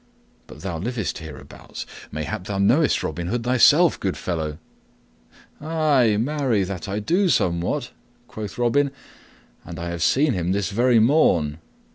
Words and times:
But 0.47 0.61
thou 0.61 0.79
livest 0.79 1.19
hereabouts, 1.19 1.85
mayhap 2.11 2.45
thou 2.45 2.57
knowest 2.57 3.03
Robin 3.03 3.27
Hood 3.27 3.43
thyself, 3.43 3.99
good 3.99 4.17
fellow." 4.17 4.57
"Ay, 5.61 6.17
marry, 6.17 6.63
that 6.63 6.89
I 6.89 6.97
do 6.97 7.29
somewhat," 7.29 7.91
quoth 8.27 8.57
Robin, 8.57 8.89
"and 9.63 9.77
I 9.77 9.89
have 9.89 10.01
seen 10.01 10.33
him 10.33 10.53
this 10.53 10.71
very 10.71 10.97
morn. 10.97 11.59